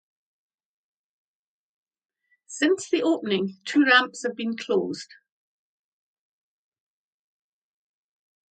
[2.47, 5.13] Since the opening two ramps have been closed.